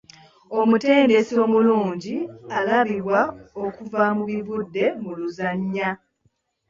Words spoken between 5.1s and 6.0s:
luzannya.